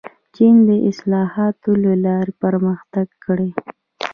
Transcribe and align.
چین 0.35 0.55
د 0.69 0.69
اصلاحاتو 0.89 1.71
له 1.83 1.93
لارې 2.05 2.33
پرمختګ 2.43 3.07
کړی. 3.25 3.49